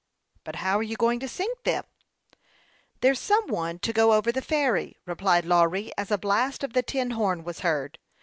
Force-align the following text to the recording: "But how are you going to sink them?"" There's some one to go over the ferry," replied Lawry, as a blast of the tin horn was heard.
"But 0.45 0.55
how 0.55 0.79
are 0.79 0.81
you 0.81 0.95
going 0.95 1.19
to 1.19 1.27
sink 1.27 1.61
them?"" 1.61 1.83
There's 3.01 3.19
some 3.19 3.45
one 3.45 3.77
to 3.81 3.93
go 3.93 4.13
over 4.13 4.31
the 4.31 4.41
ferry," 4.41 4.97
replied 5.05 5.45
Lawry, 5.45 5.91
as 5.95 6.09
a 6.09 6.17
blast 6.17 6.63
of 6.63 6.73
the 6.73 6.81
tin 6.81 7.11
horn 7.11 7.43
was 7.43 7.59
heard. 7.59 7.99